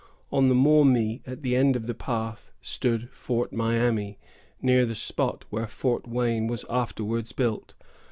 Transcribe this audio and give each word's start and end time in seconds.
On 0.31 0.49
the 0.49 0.55
Maumee, 0.55 1.21
at 1.27 1.43
the 1.43 1.55
end 1.55 1.75
of 1.75 1.85
the 1.85 1.93
path, 1.93 2.51
stood 2.59 3.11
Fort 3.11 3.53
Miami, 3.53 4.17
near 4.59 4.83
the 4.83 4.95
spot 4.95 5.45
where 5.51 5.67
Fort 5.67 6.07
Wayne 6.07 6.47
was 6.47 6.65
afterwards 6.71 7.31
built. 7.33 7.75